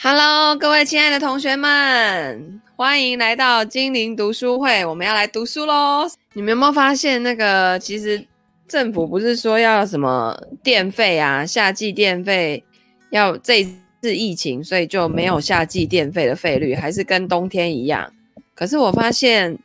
[0.00, 4.84] Hello，各位亲爱的同学们，欢迎来到精灵读书会。
[4.84, 6.08] 我们要来读书喽！
[6.34, 8.24] 你们有没有发现，那个其实
[8.68, 12.62] 政府不是说要什么电费啊，夏季电费
[13.10, 13.64] 要这
[14.00, 18.12] 次疫情，所以就没有夏季电费的费率，还是跟冬天一样。
[18.54, 19.58] 可是我发现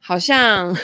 [0.00, 0.76] 好像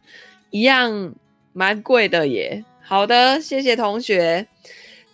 [0.50, 1.14] 一样
[1.54, 2.62] 蛮贵的耶。
[2.82, 4.46] 好的，谢谢同学。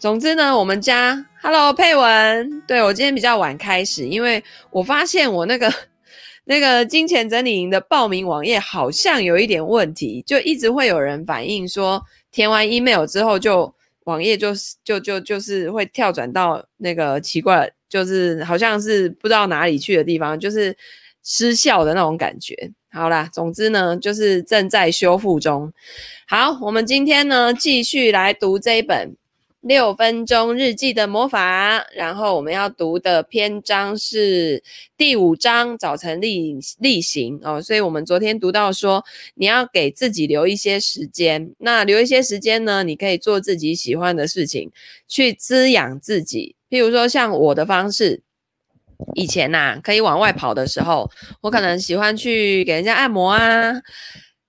[0.00, 4.42] 总之呢，我们家 Hello 佩文，对，我今天比较晚开始，因为
[4.73, 5.72] 我发现我那个
[6.45, 13.72] 那个金钱整理营的报名网页好像有一点问题，就一直会有人反映说，填完 email 之后就
[14.06, 14.48] 网页就
[14.82, 20.77] 就就就是会跳转到那个奇怪，就是好像是不知道哪里去的地方，就是
[21.22, 22.72] 失效的那种感觉。
[22.91, 25.72] 好啦，总之呢，就是正在修复中。
[26.27, 29.14] 好，我们今天呢继续来读这一本
[29.66, 31.84] 六分钟日记的魔法。
[31.95, 34.62] 然后我们要读的篇章是
[34.97, 37.61] 第五章早晨例例行哦。
[37.61, 41.53] 所以我们昨天读到说，你要给自己留一些时间。
[41.58, 44.70] 那留一些时间呢，你可以做自己喜欢的事情，
[45.08, 46.55] 去滋养自己。
[46.70, 48.23] 譬如说，像我的方式。
[49.14, 51.11] 以前呐、啊，可以往外跑的时候，
[51.42, 53.75] 我可能喜欢去给人家按摩啊，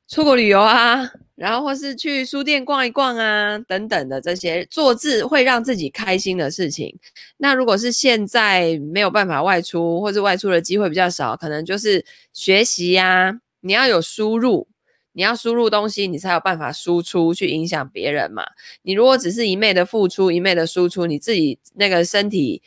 [0.08, 6.98] 出国旅游啊，然后或是去书店逛一逛啊，等等的这些做自会让自己开心的事情。
[7.38, 14.68] 那如果是现在没有办法外出，或是外出的机会比较少，可能就是学习呀、你要有输入，
[15.14, 18.44] 你要输入东西，你才有办法输出去影响别人嘛。
[18.82, 22.62] 你如果只是一昧的付出，一昧的输出，你自己那个身体。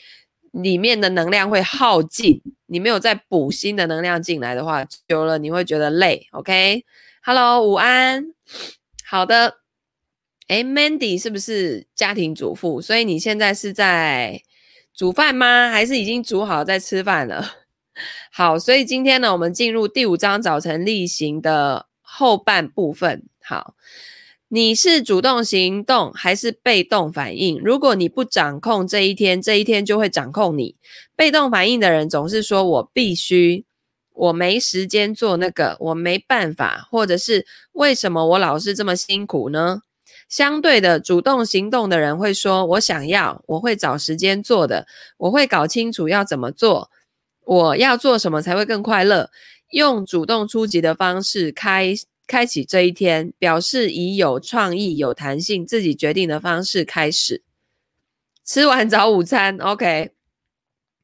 [0.52, 6.26] 里面的能量会耗尽，你没有再补新的能量进来的话，久了你会觉得累。
[6.32, 6.84] OK
[7.22, 8.32] OK，Hello，午安，
[9.04, 9.58] 好的。
[10.48, 12.80] 诶，Mandy 是不是家庭主妇？
[12.80, 14.42] 所以你现在是在
[14.94, 15.70] 煮饭吗？
[15.70, 17.44] 还是已经煮好在吃饭了？
[18.32, 23.24] 好，所以今天呢，我们进入第五章早晨例行的后半部分。
[23.42, 23.74] 好。
[24.52, 27.60] 你是主动行动还是被动反应？
[27.60, 30.74] 如果你不掌控这一天，这一天就会掌控你。
[31.14, 33.64] 被动反应的人总是说：“我必须，
[34.12, 39.82] 我没时间做那个，我没办法，或者是为什么我老是这么辛苦呢？”
[40.28, 46.90] 相对的，主动行动的人会说：“我想要，我会找时间做的，我会搞清楚要怎么做，
[47.44, 49.30] 我要做什么才会更快乐。”
[49.70, 51.94] 用主动出击的方式开。
[52.26, 57.42] 开启这一天，表示以有创意、有弹性、自己决定的方式开始。
[58.44, 60.12] 吃完早午餐，OK。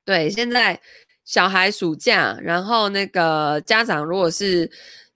[0.05, 0.81] 对，现在
[1.27, 4.71] 小孩暑假，然后那个家长如果是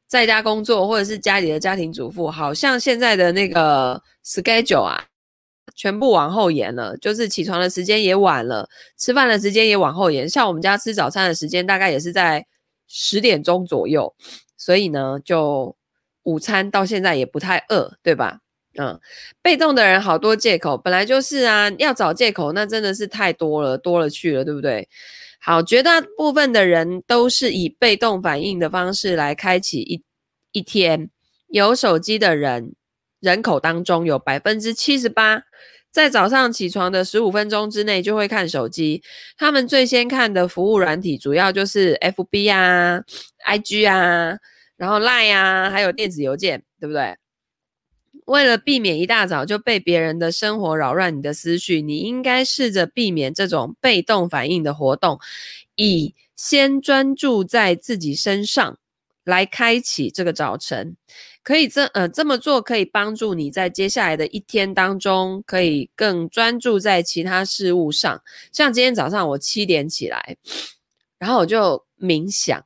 [0.07, 5.03] 在家工作，或者是家里的家庭主妇，好像现在的那个 schedule 啊，
[5.75, 10.29] 全部往后延了，就是起床的时间也晚了，吃饭的时间也往后延。
[10.29, 12.45] 像我们家吃早餐的时间，大概也是在
[12.87, 14.15] 十点钟左右，
[14.59, 15.75] 所以呢，就。
[16.25, 18.41] 午餐到现在也不太饿，对吧？
[18.79, 19.01] 嗯，
[19.41, 24.87] 被动的人好多借口，本来就是啊，要找借口那真的是太多了，多了去了，对不对？
[25.43, 30.03] 好，绝大部分的人都是以被动反应的方式来开启一
[30.53, 31.11] 一天。
[31.49, 32.75] 有手机的人
[33.21, 35.43] 人口当中有百分之七十八，
[35.91, 39.03] 在早上起床的十五分钟之内就会看手机。
[39.37, 43.03] 他们最先看的服务软体主要就是 FB 啊、
[43.49, 44.37] IG 啊。
[44.77, 47.17] 然后 Line 啊，还有电子邮件，对不对？
[48.31, 55.19] 为了避免一大早就被别人的生活扰乱你的思绪，你应该试着避免这种被动反应的活动，
[55.75, 58.79] 以先专注在自己身上
[59.25, 60.97] 来开启这个早晨。
[61.43, 68.23] 可以这呃这么做可以帮助你在接下来的一天当中，可以更专注在其他事物上。
[68.53, 70.37] 像今天早上我七点起来，
[71.19, 72.65] 然后我就冥想。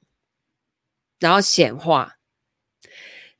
[1.20, 2.16] 然后显化，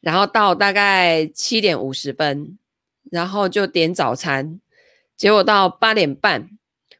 [0.05, 2.59] 然后到大概七点五十分，
[3.11, 4.61] 然后就点早餐。
[5.17, 6.51] 结果到八点半，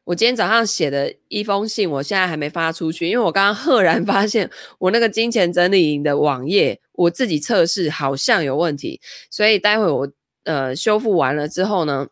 [0.05, 4.49] 我今天早上写的一封信，我现在还没发出去，因为我刚刚赫然发现
[4.79, 8.99] 我那个金钱整理营的网页，我自己测试好像有问题，
[9.29, 10.11] 所以待会我
[10.45, 12.07] 呃修复完了之后呢，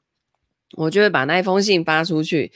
[0.74, 2.52] 我就会把那一封信发出去。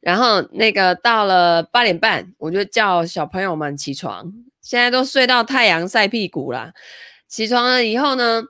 [0.00, 4.32] 然后那个到了八点半，我就叫小朋友们起床。
[4.60, 6.72] 现在都睡到太阳晒屁股了，
[7.28, 8.42] 起床了以后呢，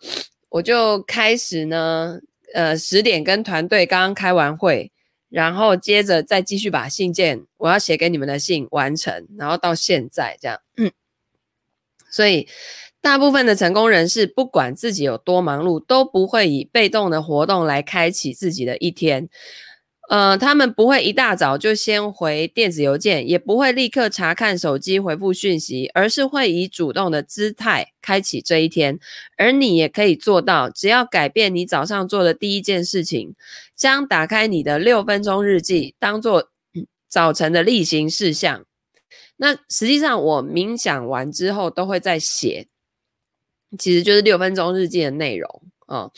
[0.48, 2.20] 我就开始呢，
[2.54, 4.92] 呃，十点跟团队刚刚开完会，
[5.28, 10.60] 然后接着再继续把信件我要写给你们的信完成，然后到现在这样，
[12.08, 12.48] 所以
[13.00, 19.28] 大部分的成功人士不管自己有多忙碌，都不会以被动的活动来开启自己的一天。
[20.08, 28.98] 呃，他们不会一大早就先回电子邮件，也不会立刻查看手机回复讯息，而是会以主动的姿态开启这一天。
[29.36, 33.34] 而你也可以做到，只要改变你早上做的第一件事情，
[33.76, 36.48] 将打开你的六分钟日记当做
[37.06, 38.64] 早晨的例行事项。
[39.36, 42.66] 那实际上，我冥想完之后都会再写，
[43.78, 46.10] 其实就是六分钟日记的内容啊、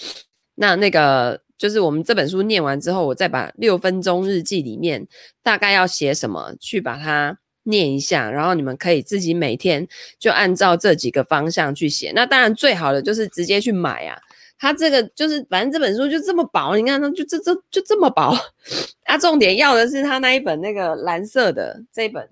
[0.54, 1.42] 那那个。
[1.60, 5.06] 就是我们这本书念完之后，我再把六分钟日记里面
[5.42, 9.86] 大概要写什么去把它念一下，然后你们可以自己每天
[10.18, 12.12] 就按照这几个方向去写。
[12.14, 14.18] 那当然最好的就是直接去买啊，
[14.58, 18.34] 它这个就是反正这本书就这么薄，你看它就这这就这么薄。
[19.04, 22.26] 它重点要的是它那一本那个蓝色的这一本，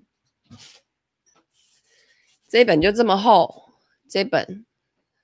[2.47, 3.65] 这一本就这么厚，
[4.09, 4.65] 这本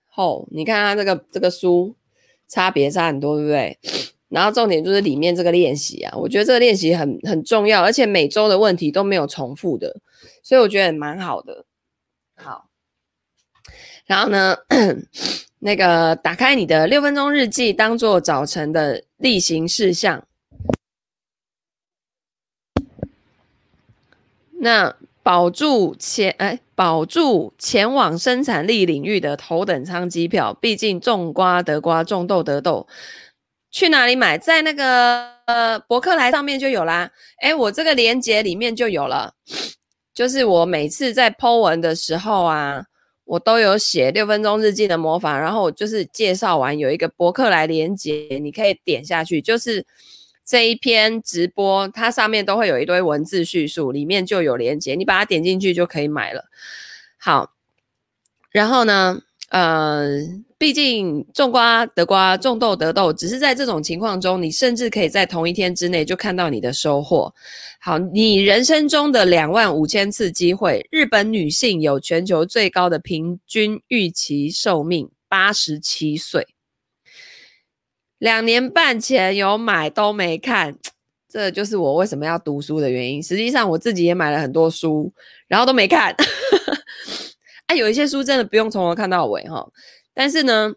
[0.05, 1.95] 厚，你看它这个这个书。
[2.47, 3.77] 差别差很多，对不对？
[4.30, 10.01] 然后重点就是里面这个练习啊，我觉得这个练习很很重要，而且每周的问题都没有重复的，
[10.44, 11.65] 所以我觉得蛮好的。
[12.36, 12.69] 好，
[14.06, 14.57] 然后呢，
[15.59, 20.27] 那个打开你的六分钟日记，当做早晨的例行事项。
[24.59, 24.95] 那。
[25.25, 30.54] 保住前哎，保住前往生产力领域的头等舱机票。
[30.54, 32.86] 毕竟种瓜得瓜，种豆得豆。
[33.72, 34.38] 去哪里买？
[34.38, 37.10] 在那个呃博客来上面就有啦。
[37.42, 39.33] 哎，我这个链接里面就有了。
[40.13, 42.86] 就是我每次在 po 文的时候啊，
[43.24, 45.39] 我都有写六分钟日记的魔法。
[45.39, 49.88] 然后我就是介绍完有一个博客来链接，你可以点下去，就是。
[50.45, 56.45] 这一篇直播，它上面都会有一堆文字叙述，里面就有连结，你把它点进去就可以买了。
[57.18, 57.53] 好，
[58.51, 59.19] 然后呢，
[59.50, 60.07] 呃，
[60.59, 67.33] 毕竟种瓜得瓜，种豆得豆，只是在这种情况中，你甚至可以在同一天之内就看到你的收获。
[67.80, 76.54] 好，你人生中的两万五千次机会，日本女性有全球最高的平均预期寿命，八十七岁。
[78.17, 80.77] 两年半前有买都没看，
[81.27, 83.21] 这就是我为什么要读书的原因。
[83.21, 85.12] 实际上我自己也买了很多书，
[85.47, 86.15] 然后都没看。
[87.67, 89.67] 啊，有一些书真的不用从头看到尾哈。
[90.13, 90.73] 但是呢，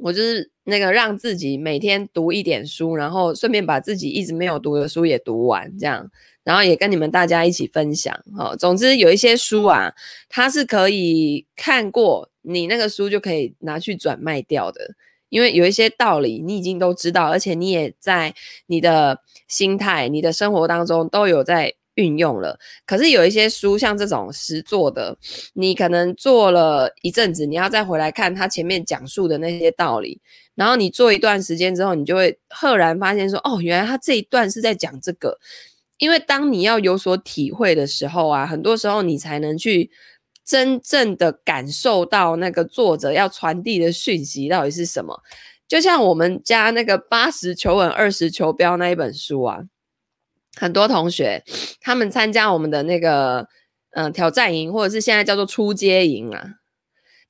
[0.00, 6.10] 我就是那个让自己每天读一点书，然后顺便把自己一直没有读的书也读完，这样，
[6.42, 8.56] 然后也跟你们大家一起分享哈。
[8.56, 9.92] 总之有一些书啊，
[10.28, 14.94] 它是可以看过，你那个书就可以拿去转卖掉的。
[15.32, 18.34] 因为有一些道理你已经都知道，而且你也在
[18.66, 19.18] 你的
[19.48, 22.58] 心态、你的生活当中都有在运用了。
[22.84, 25.16] 可是有一些书，像这种实作的，
[25.54, 30.20] 你可能做了一阵子，你要再回来看他前面讲述的那些道理，
[30.54, 35.38] 然后你做一段时间之后，你就会赫然发现说：“哦，原来他这一段是在讲这个。”
[35.96, 39.90] 因为当你要有所体会的时候啊，很多时候你才能去。
[40.44, 45.22] 真正的感受到那个作者要传递的讯息到底是什么？
[45.68, 49.60] 就像我们家那个八十求稳，二十求标那一本书啊，
[50.56, 51.42] 很多同学
[51.80, 53.48] 他们参加我们的那个
[53.92, 56.56] 嗯、挑战营，或者是现在叫做初阶营啊，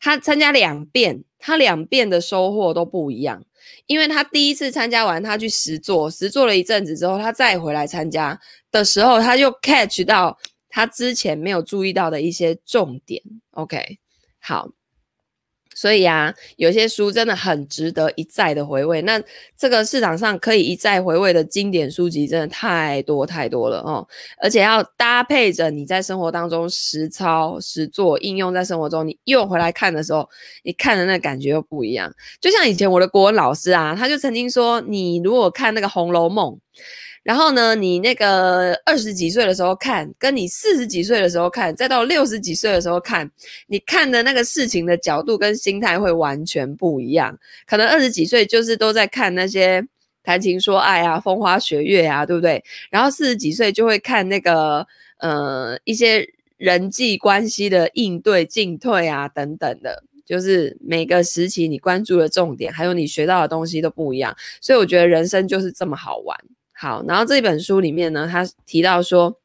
[0.01, 3.45] 他参加两遍，他两遍的收获都不一样，
[3.87, 10.39] 因为他第一次参加完，他去实做，实做了一阵子之后，他再回来参加的时候，他就 catch 到。
[10.75, 13.99] 他之前没有注意到的一些重点，OK，
[14.41, 14.71] 好，
[15.75, 19.03] 所以啊，有些书真的很值得一再的回味。
[19.03, 19.23] 那
[19.55, 30.27] 这个市场上可以一再回味的经典书籍，真的太多太多了哦，而且要搭配着你在生活当中实操实做应用在生活中，你又回来看的时候，
[30.65, 32.11] 你看的那感觉又不一样。
[32.41, 36.55] 就像以前我的国文老师啊，他就曾经说，你如果看那个《红楼梦》。
[37.23, 43.31] 然后呢，你那个二十几岁的时候看，跟你四十几岁的时候看，再到六十几岁的时候看，
[43.69, 47.39] 你看的那个事情的角度跟心态会完全不一样。
[47.67, 49.87] 可能二十几岁就是都在看那些
[50.25, 52.63] 谈情说爱啊、风花雪月啊，对不对？
[52.91, 54.85] 然后四十几岁就会看那个
[55.19, 64.37] 呃一些人际关系的应对进退啊等等的，就是每个时期你关注的重点，还有你学到的东西都不一样。
[64.61, 66.37] 所以我觉得人生就是这么好玩。
[66.83, 69.41] 好，然后这本书里面呢，他提到说，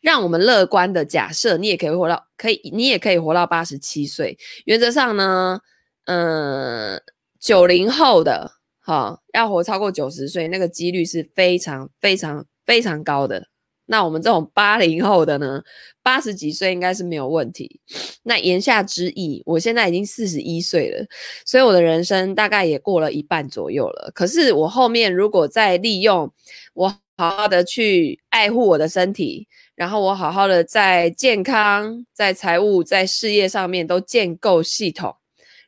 [0.00, 4.38] 让我们乐观的假设，你也可以活到，可以，你也可以活到八十七岁。
[4.66, 5.58] 原则上呢，
[6.04, 7.02] 嗯，
[7.40, 13.48] 九零后的哈，要活超过九十岁，那个几率是非常非常非常高的。
[13.86, 15.62] 那我们这种八零后的呢，
[16.02, 17.80] 八十几岁应该是没有问题。
[18.24, 21.06] 那言下之意，我现在已经四十一岁了，
[21.44, 24.10] 所以我的人生大概也过了一半左右了。
[24.14, 26.30] 可是我后面如果再利用
[26.74, 35.14] 我好好的去爱护我的身体，然后我好好的在健康、在财务、在事业上面都建构系统，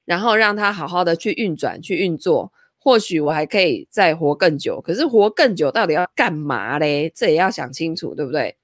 [0.04, 2.52] 然后让它好好的去运转、去运作。
[2.88, 7.12] 或许我还可以再活更久，可是活更久到底要干嘛嘞？
[7.14, 8.56] 这也要想清楚，对不对？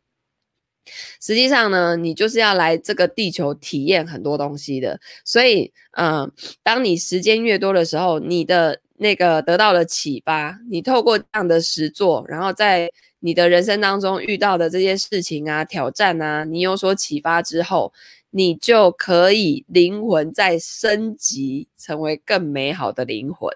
[1.21, 4.99] 实际上呢，你就是要来这个地球体验很多东西的。
[5.27, 12.91] 所以，嗯、当你时间越多的时候，你的那个得到的启发，你透过这样的实作，然后在
[13.21, 17.93] 你的人生当中遇到的这些事情啊、挑战啊，你有所启发之后，
[18.31, 23.53] 你就可以灵魂再升级，成为更美好的灵魂。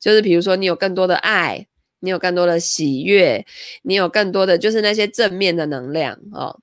[0.00, 1.66] 就是比如说，你有更多的爱，
[2.00, 3.44] 你有更多的喜悦，
[3.82, 6.58] 你有更多的就是那些正面的能量哦。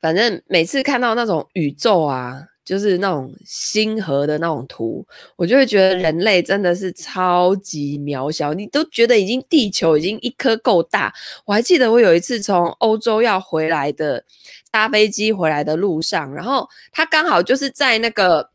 [0.00, 8.52] 反正每次看到那种宇宙啊，就是那种星河的那种图，我就会觉得人类真的是超级渺小。
[8.52, 11.14] 你都觉得已经地球已经一颗够大。
[11.44, 14.24] 我还记得我有一次从欧洲要回来的，
[14.72, 18.50] 搭飞机回来的路上，然后它刚好就是在那个，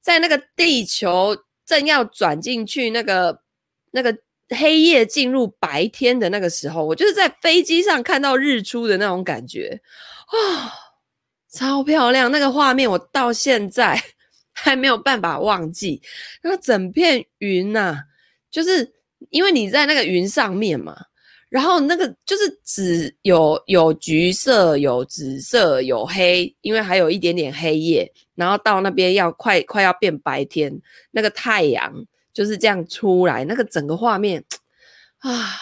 [0.00, 1.36] 在那个地球。
[1.66, 3.40] 正要转进去那个
[3.92, 4.16] 那个
[4.50, 9.80] 黑夜进入白天的那个时候，我就是在飞机上看到日出的那种感觉
[10.26, 10.70] 啊、哦，
[11.50, 12.30] 超漂亮！
[12.30, 14.00] 那个画面我到现在
[14.52, 16.02] 还没有办法忘记。
[16.42, 18.04] 那整片云呐、
[18.50, 18.92] 就是
[19.30, 20.96] 因为你在那个云上面嘛。
[21.54, 28.12] 然后那个就是紫有有橘色，有紫色，有黑，因为还有一点点黑夜。
[28.34, 30.76] 然后到那边要快快要变白天，
[31.12, 31.94] 那个太阳
[32.32, 34.44] 就是这样出来，那个整个画面
[35.18, 35.52] 啊，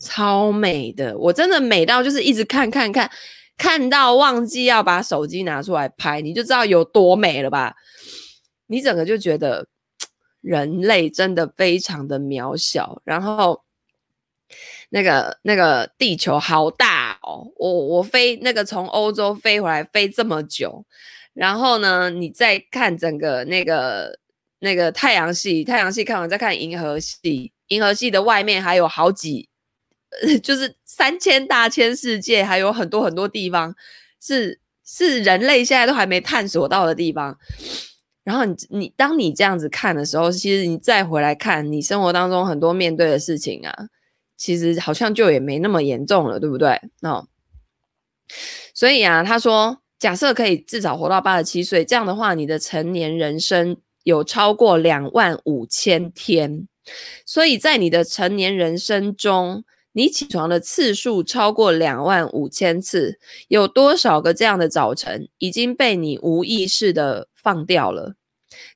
[0.00, 1.16] 超美的！
[1.16, 3.08] 我真的美到就是一直看看看，
[3.56, 7.76] 看到忘记要把手机拿出来拍，你就知道有多美了吧？
[8.66, 9.68] 你整个就觉得
[10.42, 13.62] 人类真的非常的渺小，然后。
[14.90, 20.84] 那个那个地球好大哦，我我飞那个从欧洲飞回来飞这么久，
[21.34, 24.18] 然后呢，你再看整个那个
[24.60, 29.48] 那个太阳系，太阳系看完再看银河系，银河系的外面还有好几，
[30.42, 33.74] 就是三千大千世界，还有很多很多地方
[34.20, 37.38] 是是人类现在都还没探索到的地方。
[38.24, 43.88] 然后你你当你这样子看的时候，其实你再回来看你生活当中很多面对的事情啊。
[44.38, 46.80] 其实好像就也没那么严重了，对不对？
[47.02, 47.26] 哦，
[48.72, 56.68] 所以啊，他说，假设可以至少活到八十七岁，这样的话，你的成年人生有超过两万五千天。
[57.26, 63.18] 所以在你的成年人生中，你起床的次数超过两万五千次，
[63.48, 68.14] 有多少个这样的早晨已经被你无意识的放掉了？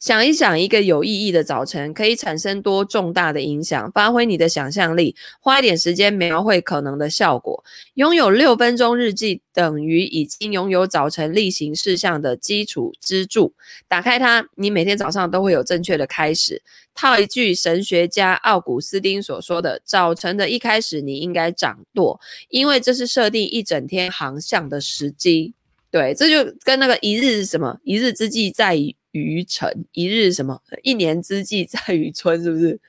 [0.01, 3.91] 想一想，一个有意义的早晨可以产生多重大的影响。
[3.93, 7.65] 发挥你的想象力，花一点时间描绘可能的效果。
[7.95, 13.55] 拥有六分钟日记，等于已经拥有早晨例行事项的基础支柱。
[13.89, 16.63] 打开它，你每天早上都会有正确的开始。
[16.95, 22.21] 套一句神学家奥古斯丁所说的：“早晨的一开始，你应该掌舵，
[22.51, 25.55] 因为这是设定一整天航向的时机。”
[25.91, 28.95] 对，这就跟那个一日什么，一日之计在于。
[29.13, 30.61] 于晨，一日什么？
[30.83, 32.81] 一年之计在于春，是不是？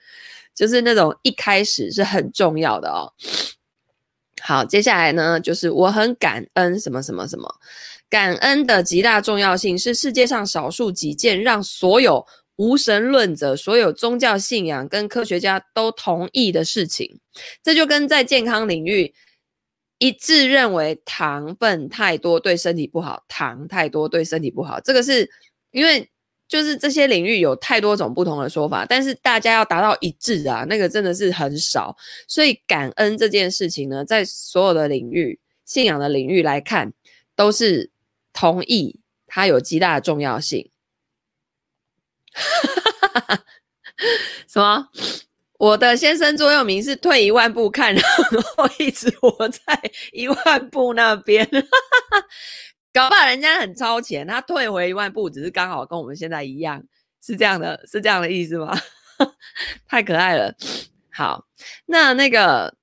[0.56, 3.12] 就是那种一开始是很重要的哦。
[4.42, 7.56] 好，接下来呢，就是我很感恩什么什么什么，
[8.08, 12.24] 感恩的极大重要性是世界上少数几件让所有
[12.58, 17.20] 无神论者、所有宗教信仰跟科学家都同意的事情。
[17.64, 19.12] 这就跟在健康领域
[19.98, 25.28] 一致认为糖分太多对身体不好，糖太多对身体不好，这个是
[25.72, 26.08] 因为。
[26.48, 31.96] 就是这些领域有太多种不同的说法，但是大家要达到一致啊，那个真的是很少。
[32.28, 36.94] 所以感恩这件事情呢，在所有的领域、信仰的领域来看，
[37.36, 37.90] 都是
[38.32, 40.70] 同意它有极大的重要性。
[44.48, 44.90] 什么？
[45.60, 48.04] 我的先生座右铭是退一万步看，然
[48.56, 49.62] 后一直活在
[50.12, 51.48] 一万步那边。
[52.94, 56.82] 搞不好人家很超前，他退回一万步，只是刚好跟我们现在一样，
[57.22, 58.72] 是这样的，是这样的意思吗？
[59.90, 60.54] 太可爱了。
[61.12, 61.46] 好，
[61.88, 62.76] 那那个，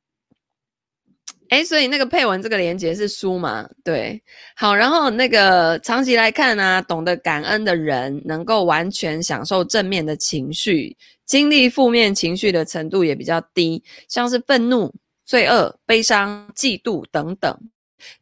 [1.51, 3.69] 哎，所以那个配文这个连接是书嘛？
[3.85, 4.21] 对，
[4.57, 14.93] 好，然后那个长期来看呢、懂得感恩的人能够完全享受正面的情绪，经历负面情绪的程度也比较低，像是愤怒。
[15.27, 17.57] 罪恶、悲伤、嫉妒等等。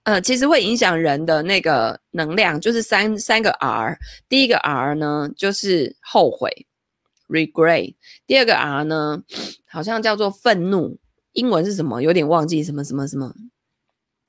[0.02, 3.98] 呃，其实会影响人的那个能量，就是三三个 R。
[4.28, 6.66] 第一个 R 呢，就是后悔
[7.28, 7.94] （regret）。
[8.26, 9.22] 第二个 R 呢，
[9.68, 10.98] 好像叫做愤怒，
[11.32, 12.02] 英文是什么？
[12.02, 13.34] 有点忘记什么什么什么。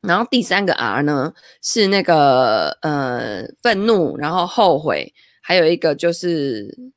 [0.02, 6.92] 然后第三个 R 呢，是那个呃愤怒，然后后悔，还有一个就是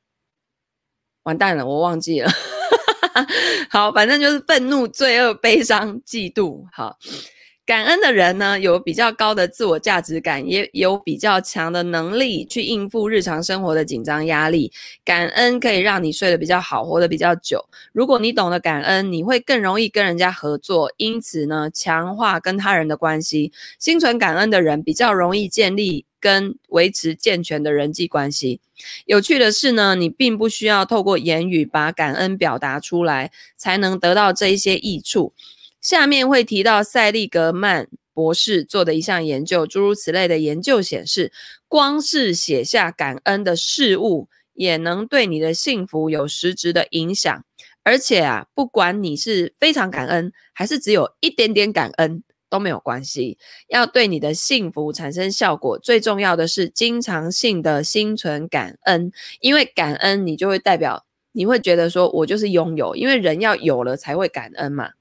[1.23, 2.31] 完蛋了，我忘记了。
[3.69, 6.65] 好，反正就是愤怒、罪恶、悲伤、嫉妒。
[6.71, 6.97] 好。
[7.65, 14.69] 感恩的人呢，有比较高的自我价值感，也有比较强的能力去应付日常生活的紧张压力。
[15.05, 17.63] 感恩可以让你睡得比较好，活得比较久。
[17.93, 23.53] 如果你懂得感恩，你会更容易跟人家合作，因此呢，强化跟他人的关系。
[23.79, 28.59] 心存感恩的人比较容易建立跟维持健全的人际关系。
[29.05, 35.31] 有趣的是呢，你并不需要透过言语把感恩表达出来，才能得到这一些益处。
[35.83, 41.31] 下面会提到塞利格曼博士做的一项研究，诸如此类的研究显示，
[41.67, 47.43] 光是写下感恩的事物，也能对你的幸福有实质的影响。
[47.83, 53.37] 而且啊，不管你是非常感恩，还是只有一点点感恩，都没有关系。
[53.67, 59.11] 要对你的幸福产生效果，最重要的是经常性的心存感恩，
[59.41, 64.91] 因为感恩你就会代表，你会觉得说我就是拥有，因为人要有了才会感恩嘛。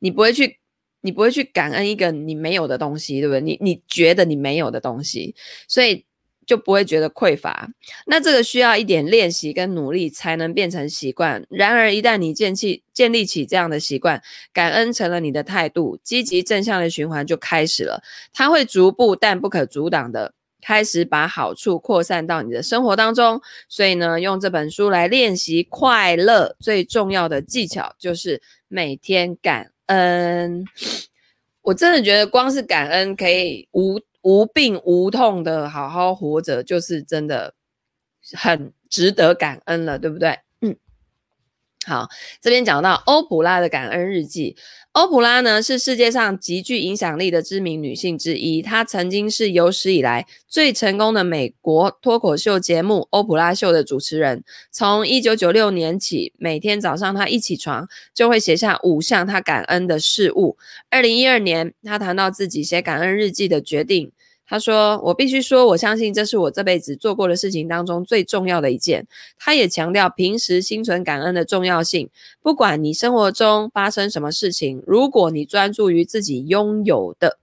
[0.00, 0.58] 你不会去，
[1.00, 3.40] 你不会去感恩一个你没有的东西，对不对？
[3.40, 5.34] 你你觉得你没有的东西，
[5.68, 6.04] 所以
[6.44, 7.70] 就不会觉得匮乏。
[8.06, 11.46] 那这个需要一点练习跟努力才能变成习惯。
[11.48, 14.20] 然而，一旦你建起建立起这样的习惯，
[14.52, 18.02] 感恩成了你的态度，积极正向的循环就开始了。
[18.32, 23.38] 它会逐步但不可阻挡的开始把好处扩散到你的生活当中。
[23.68, 29.70] 所以呢，用这本书来练习快乐，最重要的技巧就是每天感。
[29.86, 30.64] 恩，
[31.60, 37.52] 我真的觉得光是感恩可以无无病无痛的好好活着，就是真的
[38.32, 40.38] 很值得感恩了，对不对？
[40.62, 40.74] 嗯，
[41.84, 42.08] 好，
[42.40, 44.56] 这边讲到欧普拉的感恩日记。
[44.92, 54.44] 欧普拉呢，是世界上极具影响力的知名女性之一，她曾经是有史以来最成功的美国脱口秀节目《欧普拉秀》的主持人。
[54.70, 60.58] 从一九九六年起，每天早上她一起床就会写下五项她感恩的事物。
[60.90, 64.12] 二零一二年，她谈到自己写感恩日记的决定。
[64.52, 69.06] 他说：“我必须说，我相信这是我这辈子做过的事情当中最重要的一件。”
[69.40, 72.10] 他也强调平时心存感恩的重要性。
[72.42, 77.38] 不管你生活中发生什么事情，如果你专注于自己拥有的，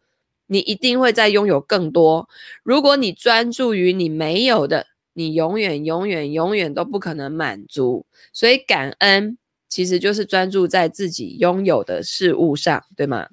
[0.45, 2.27] 你一定会再拥有更多；
[2.61, 8.05] 如果你专注于你没有的，你永远、永远、永远都不可能满足。
[8.31, 13.29] 所以，感恩其实就是专注在自己拥有的事物上，对吗？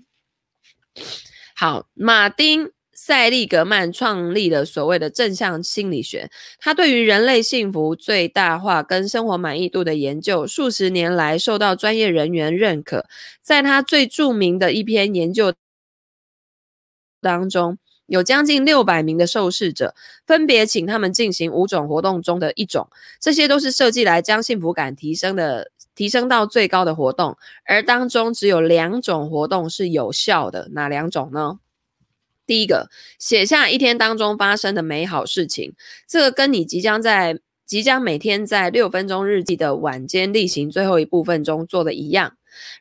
[1.55, 2.71] 好，马丁。
[2.99, 13.07] 塞利格曼创立了所谓的正向心理学，他对于人类幸福最大化跟生活满意度的研究，数十年来受到专业人员认可。
[13.43, 15.53] 在他最著名的一篇研究
[17.21, 19.95] 当中，有将近六百名的受试者，
[20.27, 22.89] 分别请他们进行五种活动中的一种，
[23.21, 31.59] 这些都是设计来将幸福感提升的，提升到最高的活动，而当中只有两种活动是有效的，哪两种呢？
[32.47, 35.75] 第一个，写下一天当中发生的美好事情，
[36.09, 42.37] 这个跟你即将在即将每天在六分钟日记的晚间例行最后一部分中做的一样。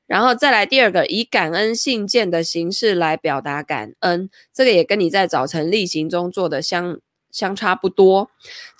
[0.08, 7.00] 然后再来第二个，以感恩信件的形式来表达感恩，这个也跟你在早晨例行中做的相
[7.30, 8.30] 相差不多。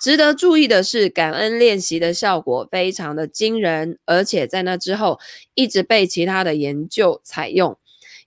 [0.00, 5.18] 值得注意的是，感恩练习的效果非常的惊人，而且在那之后
[5.54, 7.76] 一直被其他的研究采用。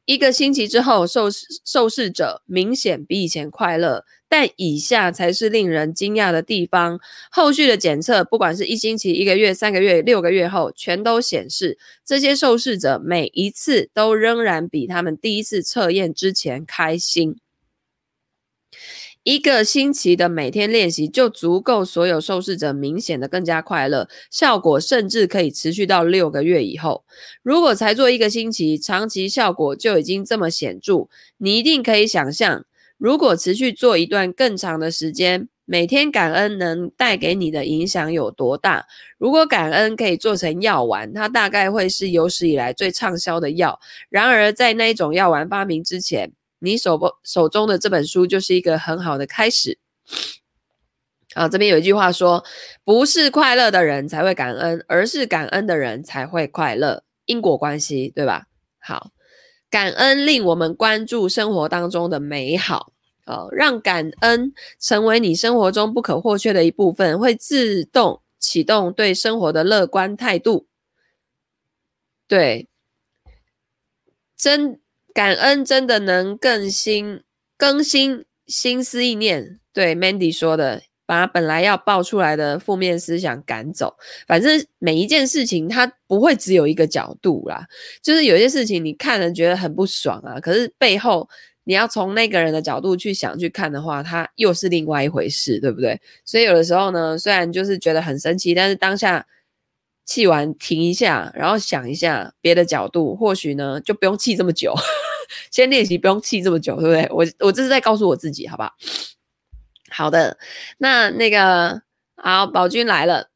[0.10, 1.28] 一个星期之后，受
[1.63, 17.38] 受试者明显比以前快乐，但以下才是令人惊讶的地方：后续的检测，不管是一星期、一个月、三个月、六个月后，全都显示这些受试者每一次都仍然比他们第一次测验之前开心。
[19.30, 27.06] 一个星期的每天练习就足够，所有受试者明显的更加快乐，效果甚至可以持续到六个月以后。
[27.44, 32.65] 如果才做一个星期，长期效果就已经这么显著，你一定可以想象，
[32.98, 38.88] 如果持续做一段更长的时间，每天感恩能带给你的影响有多大。
[39.20, 43.80] 如果感恩可以做成药丸，它大概会是有史以来最畅销的药。
[44.10, 49.80] 然而，在那一种药丸发明之前，你手不手中的这本书就是一个很好的开始。
[51.36, 52.43] 啊，这边有一句话说，
[52.84, 58.48] 不是快乐的人才会感恩，而是感恩的人才会快乐，因果关系，对吧？
[58.80, 59.12] 好，
[59.69, 62.93] 感恩令我们关注生活当中的美好，
[63.26, 70.65] 呃，让感恩成为你生活中不可或缺的一部分，会自动启动对生活的乐观态度。
[72.28, 72.67] 对，
[74.36, 74.82] 真
[75.19, 77.23] 感恩真的能更新
[77.58, 79.60] 更新心思意念。
[79.73, 80.84] 对，Mandy 说的。
[81.05, 83.95] 把本来要爆出来的负面思想赶走，
[84.27, 87.65] 反正每一件事情它不会只有一个角度啦，
[88.03, 91.27] 就是有些事情你看了觉得很不爽啊，可是背后
[91.63, 95.99] 你要从那个人的角度去想去看的话，它又是另外一回事，对不对？
[96.23, 99.25] 所以有的时候呢，虽然就是觉得很生气，但是当下
[100.05, 104.75] 气完停一下，然后想一下别的角度，或许呢就不用气这么久，
[105.52, 107.08] 先练习不用气这么久，对不对？
[107.12, 108.74] 我我这是在告诉我自己，好不好？
[109.92, 110.38] 好的，
[110.78, 111.82] 那那个
[112.15, 113.30] 好，宝君来了，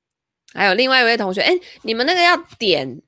[0.53, 1.51] 还有另外一位同学，哎，
[1.81, 3.01] 你们那个要点，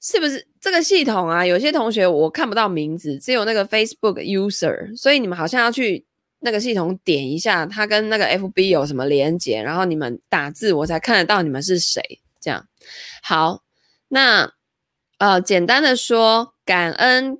[0.00, 1.46] 是不是这个系统啊？
[1.46, 6.04] 有些同学我看不到名字，只有那个 Facebook user，所以你们好像要去
[6.40, 12.02] 那个系统点一下，它跟那个 FB 有什么连接，然后你们打字，我才看得到你们是谁。
[12.40, 12.66] 这样，
[13.22, 13.62] 好，
[14.08, 14.52] 那
[15.18, 17.38] 呃，简单的说，感恩。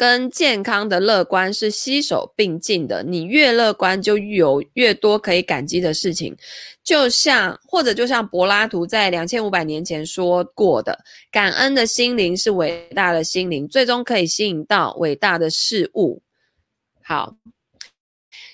[0.00, 6.34] 跟健康的乐观是携手并进的，你越乐观，就有越多可以感激的事情。
[6.82, 10.98] 就像或者就像柏拉图在两千五百年前说过的，
[11.30, 16.22] 感恩的心灵是伟大的心灵，最终可以吸引到伟大的事物。
[17.02, 17.36] 好。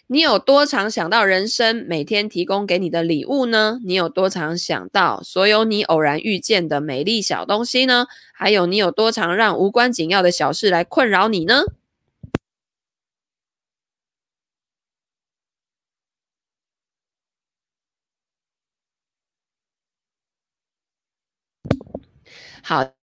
[0.09, 3.81] 你有多常想到人生每天提供给你的礼物呢？
[3.85, 8.07] 你有多常想到所有你偶然遇见的美丽小东西呢？
[8.33, 11.63] 还有，你有多常让无关紧要的小事来困扰你呢？
[22.63, 23.06] 好。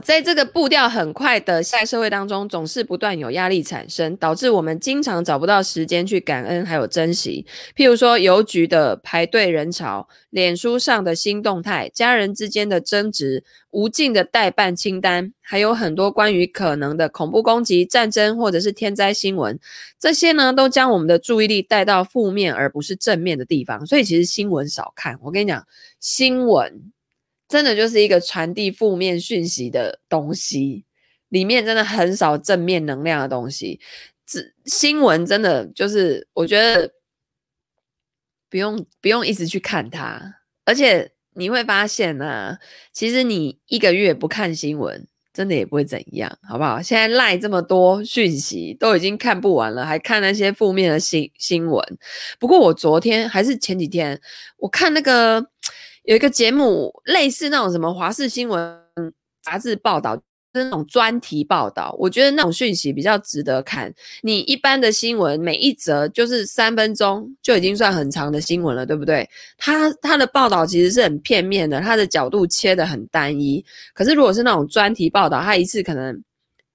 [0.00, 7.46] 在这个步调很快的现代社会当中，总是不断有压力产生，导致我们经常找不到时间去感恩还有珍惜。
[7.76, 19.58] 譬如说，邮局的排队人潮、脸书上的新动态、家人之间的争执、无尽的待办清单，还有很多关于可能的恐怖攻击、战争或者是天灾新闻，
[19.98, 23.84] 这些呢，都将我们的注意力带到负面而不是正面的地方。
[23.86, 25.18] 所以，其实新闻少看。
[25.22, 25.66] 我跟你讲，
[26.00, 26.92] 新闻。
[27.48, 30.84] 真的就是一个传递负面讯息的东西，
[31.30, 33.80] 里面真的很少正面能量的东西。
[34.26, 36.92] 这新闻真的就是，我觉得
[38.50, 42.58] 不用不用一直去看它，而且你会发现呢、啊，
[42.92, 46.82] 其实你一个月不看新闻，真的也不会怎样，好不好？
[46.82, 51.82] 现在赖这么多讯息，都已经看不完了，还看那些负面的新新闻。
[52.38, 54.20] 不过我昨天还是前几天，
[54.58, 55.48] 我看那个。
[56.08, 58.80] 有一个节目，类似那种什么华视新闻
[59.42, 60.16] 杂志报道，
[60.54, 61.94] 是那种专题报道。
[61.98, 63.92] 我觉得那种讯息比较值得看。
[64.22, 69.28] 你一般的新闻，每一则就是三分钟就已经算很长的新闻了，对不对？
[69.58, 73.62] 他他的报道其实是很片面的，他的角度切得很单一。
[73.92, 76.18] 可是如果是那种专题报道，他一次可能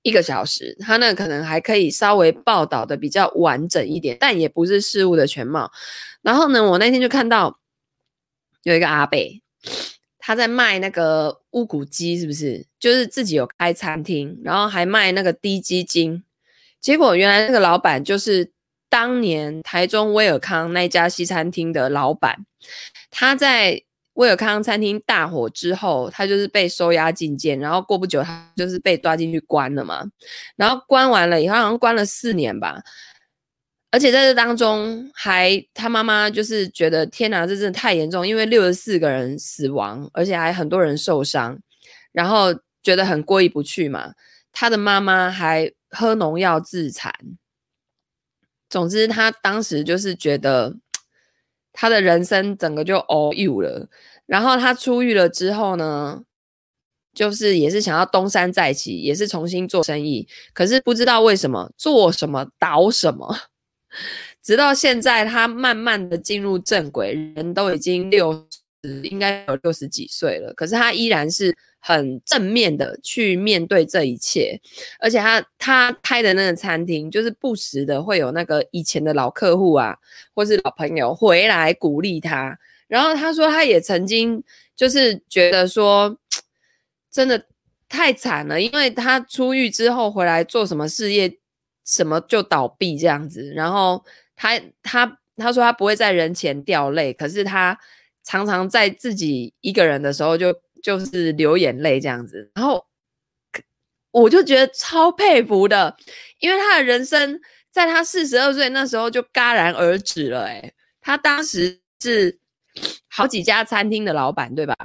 [0.04, 5.72] 一个小时，他那可能还可以稍微报道的比较完整一点，但也不是事物的全貌。
[6.22, 7.58] 然后呢，我那天就看到。
[8.64, 9.18] 有一个阿伯，
[10.18, 12.66] 他在卖那个乌骨鸡，是不是？
[12.80, 16.24] 就是自己有开餐厅，然后还卖那个滴鸡精。
[16.80, 18.52] 结果原来那个老板就是
[18.90, 22.46] 当年台中威尔康那家西餐厅的老板。
[23.10, 23.82] 他在
[24.14, 30.04] 威尔康餐厅大火之后，他就是被收押进监，然后过不久他就是被抓进去关了嘛。
[30.56, 32.82] 然后关完了以后，好像关了四年吧。
[33.94, 41.60] 而且在这当中，还他妈妈就是觉得天哪，这真的太严重，因为六十四个人死亡，而且还很多人受伤，
[42.12, 42.48] 然后
[42.82, 44.16] 觉得很过意不去嘛。
[44.52, 47.14] 他的妈妈还喝农药自残。
[48.68, 50.76] 总之，他当时就是觉得
[51.72, 53.88] 他的人生整个就 all you 了。
[54.26, 56.24] 然后他出狱了之后呢，
[57.14, 63.38] 就是也是想要东山再起，也是重新做生意，可是不知道为什么做什么倒什么。
[64.42, 68.34] 直到现在，他慢慢的进入正轨，人都已经六
[68.84, 70.54] 十，应该有六十几岁了。
[70.54, 74.60] 可是他依然是很正面的去面对这一切，
[75.00, 79.96] 而且他他开的那个餐厅，就是不时的会有那个以前的老客户啊，
[80.36, 82.58] 或是老朋友回来鼓励他。
[82.88, 84.44] 然后他说，他也曾经
[84.76, 86.18] 就是觉得说，
[87.10, 87.46] 真的
[87.88, 91.38] 太惨了，因为他出狱之后回来做什么事业。
[91.86, 94.04] 什么就倒闭这样子，然后
[94.36, 97.78] 他他他说他不会在人前掉泪，可是他
[98.24, 102.52] 常常在自己一个人的时候就就是流眼泪这样子。
[102.56, 102.86] 然后
[104.12, 105.98] 我就觉得超佩服的，
[106.40, 107.40] 因为他的人生
[107.72, 110.44] 在他四十二岁那时候就戛然而止了。
[110.44, 112.40] 诶，他当时是
[113.08, 114.76] 好几家餐厅的老板，对吧？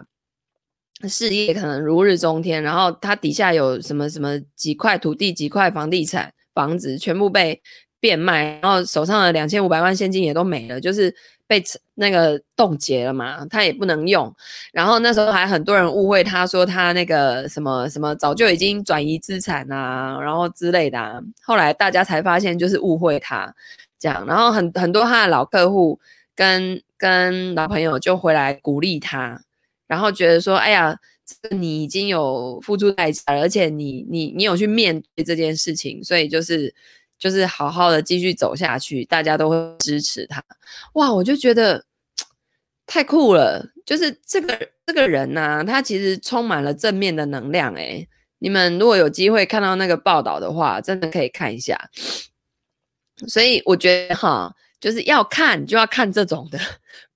[1.08, 7.62] 事业可能如日中天，然后他底下有什么什么几块土地、几块房地产、房子，全部被
[8.00, 11.14] 变卖，然后手上的两千五百万现金也都没了，就是
[11.46, 11.62] 被
[11.94, 14.34] 那个冻结了嘛，他也不能用。
[14.72, 21.20] 然后那时候还很多人误会他说他那个什么什么早就已经转移资产啊，然后之类的啊。
[21.42, 23.54] 后来大家才发现就是误会他
[24.00, 26.00] 这样，然后很很多他的老客户
[26.34, 29.40] 跟跟老朋友就回来鼓励他。
[29.86, 30.94] 然后觉得说，哎呀，
[31.50, 36.74] 你已经有付出代价了，而且你你你有去面对这件事情，所以就是
[37.18, 40.44] 就是好好的继续走下去，大家都会支持他。
[40.94, 41.84] 哇，我就觉得
[42.86, 47.74] 太酷了，就是这个这个人呐、他其实充满了正面的能量。
[47.74, 48.06] 哎，
[48.38, 51.90] 你们如果有机会看到那个报道的话，真的可以看一下。
[53.26, 54.54] 所以我觉得哈。
[54.80, 56.58] 就是要看就要看这种的，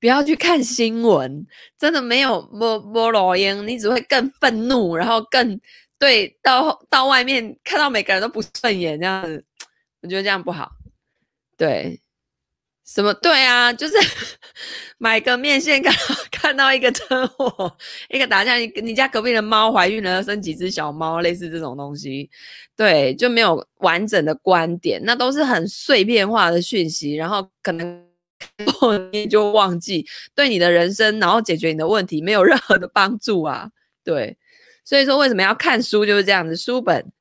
[0.02, 1.46] 不要去看新闻，
[1.78, 5.60] 真的没有没没路用，你只会更愤怒，然后更
[5.96, 9.44] 对到到外面看到每个人都不顺眼这样子，
[10.02, 10.72] 我觉得这样不好。
[11.56, 12.00] 对，
[12.84, 13.72] 什么对啊？
[13.72, 13.94] 就是
[14.98, 15.94] 买个面线看
[16.32, 17.72] 看到一个车祸，
[18.08, 22.28] 一个打架，你你家隔壁的猫怀孕了，生几只小猫，类似这种东西。
[22.74, 28.04] 对，就没有完整的观点，那都是很碎片化的讯息，然后可能
[29.12, 33.70] 你就忘记，对你的人生，然后解决你的问题没有任何的帮助啊。
[34.04, 34.36] 对，
[34.84, 37.12] 所以说为什么要看书就是这样子，书本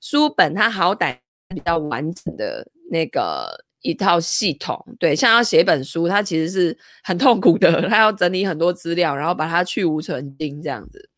[0.00, 11.10] 书本它好歹比较完整的那个一套系统，对，像要写一本书，它其实是很痛苦的，它要整理很多资料，然后把它去芜存菁这样子。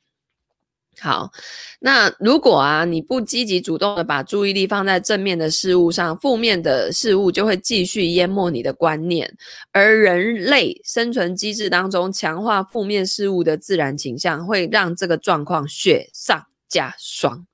[0.99, 1.31] 好，
[1.79, 9.31] 那如果啊你不积极主动的把注意力放在正面的事物上，负面的事物就会继续淹没你的观念，
[9.73, 17.47] 而人类生存机制当中强化负面事物的自然倾向，会让这个状况雪上加霜。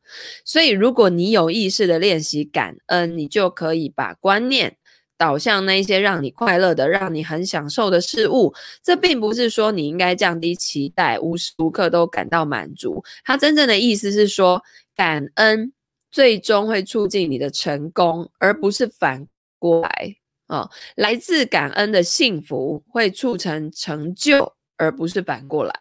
[0.44, 4.76] 所以，如果你有意识的练习感恩，你就可以把观念。
[5.22, 13.00] 导向那一些让你快乐的、让你很享受的事物，这并不是说你应该降低期待，无时无刻都感到满足。
[13.24, 14.60] 它真正的意思是说，
[14.96, 15.72] 感恩
[16.10, 19.24] 最终会促进你的成功，而不是反
[19.60, 20.16] 过来
[20.48, 20.70] 啊、哦。
[20.96, 25.72] 来自感恩的幸福会促成成就，而不是反过来。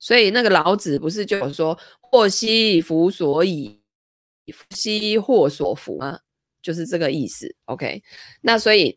[0.00, 3.80] 所以那个老子不是就有说“祸兮福所倚，
[4.52, 6.18] 福兮祸所伏”吗？
[6.62, 8.02] 就是这个意思，OK。
[8.40, 8.96] 那所以，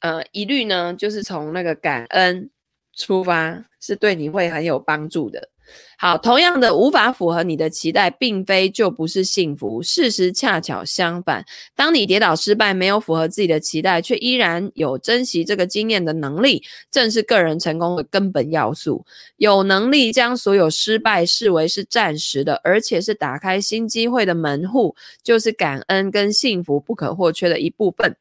[0.00, 2.48] 呃，一律呢，就是从那个感恩
[2.96, 5.49] 出发，是对你会很有帮助的。
[5.98, 9.82] 好，同样的，无法符合你的期待，并非就不是幸福。
[9.82, 11.44] 事实恰巧相反，
[11.76, 19.04] 当你跌倒失败，没有符合自己的期待，却依然有珍惜这个经验的能力，正是个人成功的根本要素。
[19.36, 28.16] 有能力将所有失败视为是暂时的，而且是打开新机会的门户，就是感恩跟幸福不可或缺的一部分。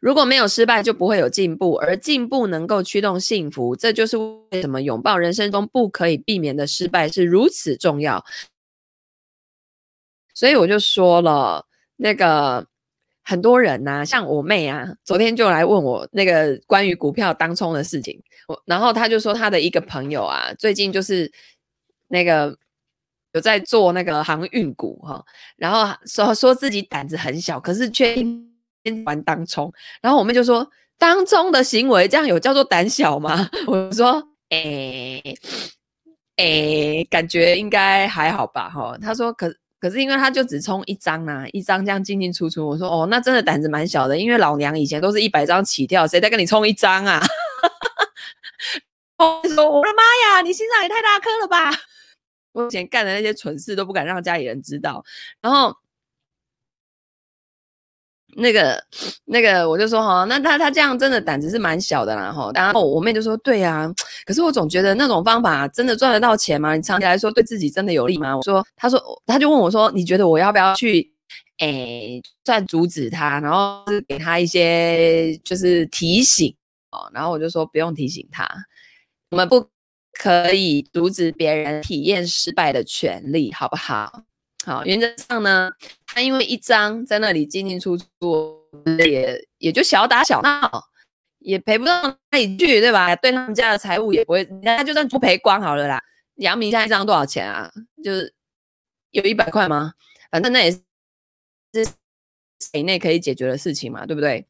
[0.00, 3.74] 如果没有失败，就不会有进步，而进步能够驱动幸福。
[3.74, 8.24] 这就是为什么拥抱人生中不可以避免的失败是如此重要。
[10.34, 12.66] 所以我就说了，那个
[13.22, 18.22] 很多人呐、像我妹啊，昨天就来问我那个关于股票当冲的事情。
[18.48, 21.30] 我然后他就说他的一个朋友啊，最近就是
[22.08, 22.56] 那个
[23.32, 25.24] 有在做那个航运股哈，
[25.56, 28.16] 然后说说自己胆子很小，可是却。
[28.84, 30.68] 先玩当冲，然后我们就说
[30.98, 33.48] 当冲的行为这样有叫做胆小吗？
[33.66, 35.22] 我说，诶、
[36.36, 38.96] 诶、感觉应该还好吧，哈。
[39.00, 42.68] 他说，可可是因为他就只冲一张啊，一张这样进进出出。
[42.68, 47.22] 我说，哦，那真的胆子蛮小的，因为老娘以前都是一百张起跳，谁在跟你冲一张啊？
[49.16, 51.70] 我说，我的妈呀，你心脏也太大颗了吧！
[52.52, 55.02] 我以前干的那些蠢事都不敢让家里人知道，
[55.40, 55.74] 然后。
[58.36, 58.82] 那个
[59.24, 62.50] 那个，我就说哈，那他他这样真的胆子是蛮小的啦哈。
[62.54, 63.92] 然后我妹就说，对呀，
[64.24, 66.74] 可是我总觉得那种方法真的赚得到钱吗？
[66.76, 68.36] 你长期来说对自己真的有利吗？
[68.36, 71.12] 我说，他说，他就问我说，你觉得我要不要去，
[71.58, 76.54] 诶，算阻止他，然后是给他一些就是提醒
[76.90, 77.10] 哦。
[77.12, 78.48] 然后我就说，不用提醒他，
[79.30, 79.66] 我们不
[80.12, 84.22] 可以阻止别人体验失败的权利，好不好？
[84.64, 85.70] 好，原则上呢，
[86.06, 88.58] 他因为一张在那里进进出出，
[88.98, 90.84] 也也就小打小闹，
[91.40, 93.14] 也赔不到哪里去，对吧？
[93.16, 96.02] 对他们家的财务也不会，人家就算不赔光好了啦。
[96.36, 97.70] 杨明现在一张多少钱啊？
[98.02, 98.34] 就是
[99.10, 99.92] 有一百块吗？
[100.30, 100.80] 反正那也是
[102.72, 104.46] 以内可以解决的事情嘛，对不对？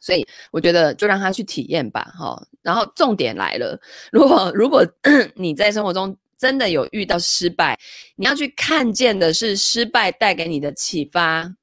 [0.00, 2.46] 所以我觉得就让他去体验吧，哈。
[2.62, 3.80] 然后重点来了，
[4.12, 4.86] 如果如果
[5.34, 7.78] 你在生活中真的有遇到失败，
[8.16, 11.54] 你要去看见的是失败带给你的启发。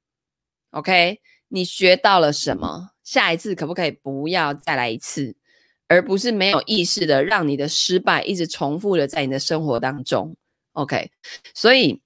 [0.70, 2.90] OK，你学到了什么？
[3.02, 5.34] 下一次可不可以不要再来一次，
[5.88, 10.36] 而不是没有意识的让你的失败一直重复的在你的生活当中
[10.74, 11.10] ？OK，
[11.54, 12.00] 所以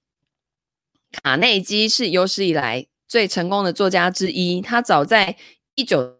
[1.11, 5.37] 卡内基是有史以来最成功的作家之一，他早在
[5.75, 6.17] 一九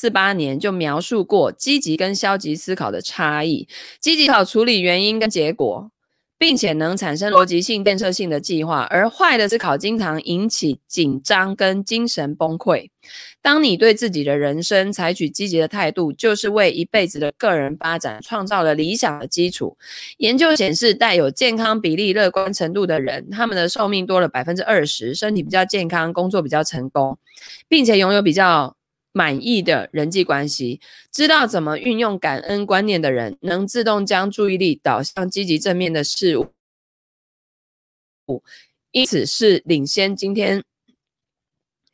[0.00, 3.68] 四八年就描述过积极跟消极思考的差异，
[4.00, 5.90] 积极考处理原因跟结果，
[6.38, 12.88] 并且能产生逻辑性、建设性的计划，而坏的思考经常引起紧张跟精神崩溃。
[13.42, 19.76] 当你对自己的人生采取积极的态度，就是为一辈子的个人发展创造了理想的基础。
[20.16, 27.18] 研究显示，带有健康比例、乐观程度的人，他们的寿命多了百分之二十，身体比较健康，工作比较成功，
[27.68, 28.79] 并且拥有比较。
[29.12, 30.80] 满意的人际关系，
[31.12, 36.52] 知道怎么运用感恩观念的人，能自动将注意力导向积极正面的事物，
[38.92, 40.62] 因此是领先今天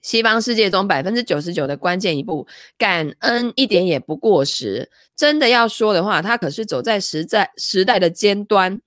[0.02, 2.46] 西方世界中百分之九十九的关键一步。
[2.76, 8.80] 感恩一点也不过时，真的要说的话，它可是走在时在时代的尖端。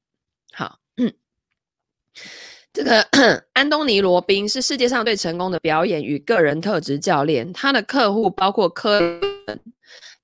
[0.52, 0.80] 好。
[2.72, 3.02] 这个
[3.54, 9.00] 安东尼·罗宾是世界上最成功的表演与个人特质教练，他的客户包括科
[9.48, 9.60] 恩，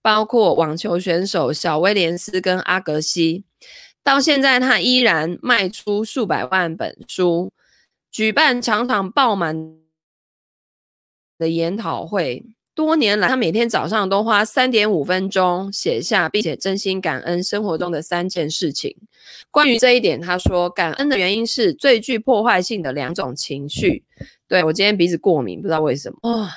[0.01, 3.45] 包括网球选手小威廉斯跟阿格西。
[4.03, 7.51] 到现在，他依然卖出数百万本书，
[8.11, 9.75] 举办场场爆满
[11.39, 12.45] 的研讨会。
[12.75, 18.93] 多年来，他每天早上都花三点五分钟写下，并且真心感恩生活中的三件事情。
[19.49, 24.03] 关于这一点，他说，感恩的原因是最具破坏性的两种情绪。
[24.49, 26.17] 对，我今天鼻子过敏，不知道为什么。
[26.23, 26.49] 哦，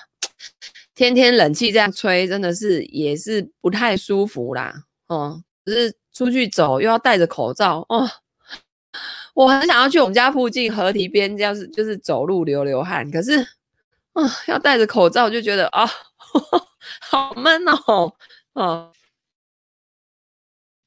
[0.93, 4.75] 天天冷气这样吹，真的是也是不太舒服啦。
[5.07, 7.87] 哦，只是出去走又要戴着口罩。
[7.89, 8.11] 哦，
[9.35, 15.89] 我很想要去我们家附近河堤边，这样子就是走路流流汗，可是，啊、哦，要戴着口罩就觉得啊。
[17.01, 18.13] 好闷哦，
[18.55, 18.93] 哦，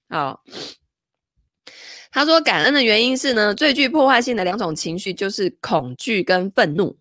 [0.09, 0.43] 好。
[2.13, 6.97] 他说，感恩的原因是呢，最具破坏性的两种情绪就是恐惧跟愤怒，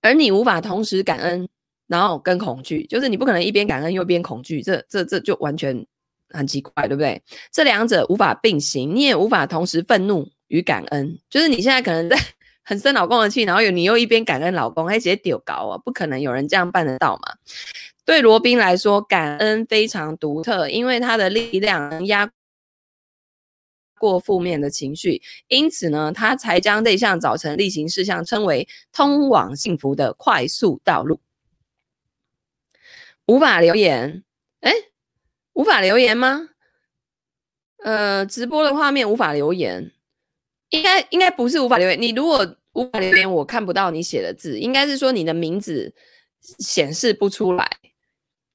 [0.00, 1.48] 而你无法同时感恩，
[1.88, 5.84] 然后跟恐惧，就是你不可能一边感恩又一边恐惧，这这这就完全
[6.30, 7.20] 很奇怪，对不对？
[7.50, 12.16] 这两者无法并行，你也无法同时愤怒与感恩，就是你现在可能在。
[12.68, 15.78] 很生老公的气，然后有你又一边感恩老公，还直接丢高啊！
[15.78, 17.34] 不可能有人这样办得到嘛？
[18.04, 22.28] 对罗宾来说，感恩非常独特，因为他的力量能压
[24.00, 31.20] 过负面的情绪，因此呢，他才将这项早晨例行事项称为通往幸福的快速道路。
[33.26, 34.24] 无法留言，
[34.62, 34.72] 诶，
[35.52, 36.48] 无法留言吗？
[37.84, 39.92] 呃，直播的画面无法留言。
[40.70, 42.00] 应该应该不是无法留言。
[42.00, 45.94] 你如果无法留言，我看不到你写的字，应该是说你的名字
[46.58, 47.70] 显示不出来。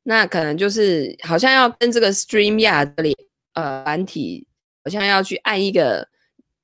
[0.04, 3.16] 那可能就是好像要跟这个 StreamYard 这里
[3.54, 4.48] 呃繁体，
[4.84, 6.08] 好像要去按一个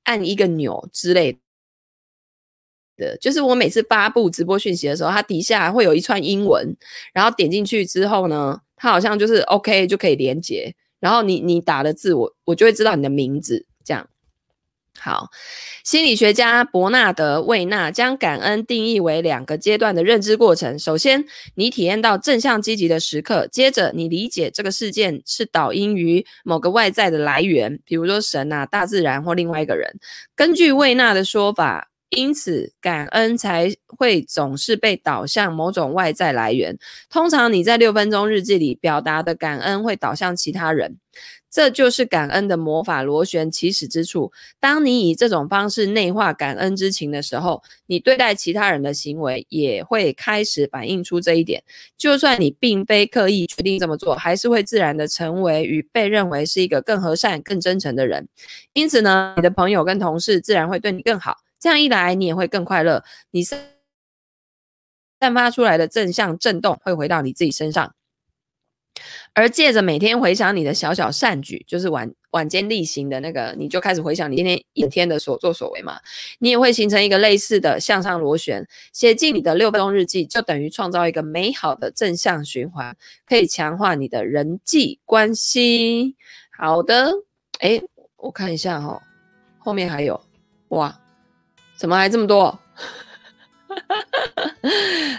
[0.04, 1.38] 按一个钮之类
[2.96, 3.16] 的。
[3.18, 6.76] 就是我每次发布直播讯息的时候，它底下会有一串英文，
[7.12, 10.74] 然后点进去之后呢，它好像就是 OK 就可以连接。
[10.98, 13.64] 然后你你打的字，我我就会知道你的名字。
[15.00, 15.30] 好，
[15.84, 20.78] 心理学家伯纳德·魏纳将感恩定义为两个阶段的认知过程。
[20.78, 29.98] 首先，你体验到正向积极的时刻；接着，你理解这个事件是导因于某个外在的来源，比如说神啊、大自然或另外一个人。
[30.34, 36.78] 根据魏纳的说法，因此感恩才会总是被导向某种外在来源。
[37.10, 40.96] 通常，你在六分钟日记里表达的感恩会导向其他人。
[41.50, 44.30] 这就是感恩的魔法螺旋起始之处。
[44.60, 51.64] 当你以这种方式内化感恩之情的时候，你对待其他人的行为也会开始反映出这一点。
[51.96, 58.28] 就算你并非刻意决定这么做，还是会自然的成为与被认为是一个更和善、更真诚的人。
[58.74, 61.38] 因此呢，你的朋友跟同事自然会对你更好。
[61.58, 63.04] 这样一来，你也会更快乐。
[63.30, 63.58] 你散
[65.34, 67.94] 发出来的正向震动会回到你自己身上。
[69.32, 76.00] 而借着每天回想你的小小善举，就是晚晚间例行的那个，你就开始回想你今天一天的所作所为嘛，
[76.40, 78.66] 你也会形成一个类似的向上螺旋。
[78.92, 86.16] 写进你的六分钟日记，就等于创造一个美好的正向循环，可以强化你的人际关系。
[86.50, 87.12] 好的，
[87.60, 87.80] 诶，
[88.16, 89.02] 我看一下哈、哦，
[89.60, 90.20] 后面还有，
[90.70, 91.00] 哇，
[91.78, 92.58] 怎么还这么多？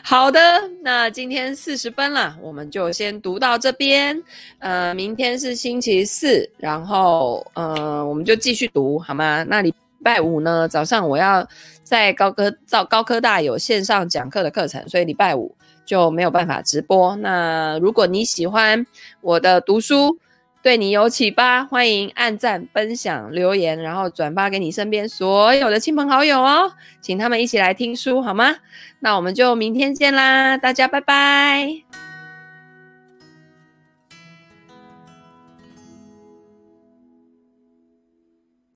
[0.04, 0.40] 好的，
[0.82, 4.22] 那今天四十分了，我们就先读到这边。
[4.60, 9.44] 呃，明天是星期四，然后呃，我们就继续读好吗？
[9.44, 11.48] 那礼拜五呢，早上我要
[11.84, 15.56] 在高科造高科大有线上讲课的课程，所以礼拜五
[15.86, 17.16] 就没有办法直播。
[17.16, 18.86] 那如果你喜欢
[19.22, 20.20] 我的读书，
[20.62, 28.58] 对你有启发，欢迎按赞、分享、留言，然后转发给你身边所有的亲朋好友哦，请他们一起来听书好吗？
[29.00, 31.89] 那我们就明天见啦，大家拜拜。